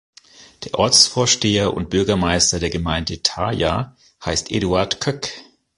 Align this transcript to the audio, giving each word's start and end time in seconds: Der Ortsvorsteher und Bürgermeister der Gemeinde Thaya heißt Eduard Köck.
Der 0.65 0.79
Ortsvorsteher 0.79 1.75
und 1.75 1.91
Bürgermeister 1.91 2.57
der 2.59 2.71
Gemeinde 2.71 3.21
Thaya 3.21 3.95
heißt 4.25 4.49
Eduard 4.49 4.99
Köck. 4.99 5.31